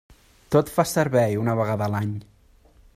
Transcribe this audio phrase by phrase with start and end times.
[0.55, 2.15] Tot fa servei una vegada a l'any.